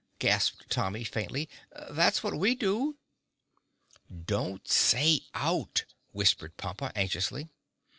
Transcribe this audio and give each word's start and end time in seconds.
gasped 0.17 0.67
Tommy 0.71 1.03
faintly. 1.03 1.47
"That's 1.91 2.23
what 2.23 2.33
we 2.33 2.55
do!" 2.55 2.97
"Don't 4.25 4.67
say 4.67 5.21
out," 5.35 5.85
whispered 6.11 6.57
Pompa 6.57 6.91
anxiously. 6.95 7.49